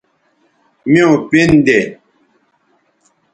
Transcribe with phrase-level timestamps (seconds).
[0.91, 1.79] میوں پِن دے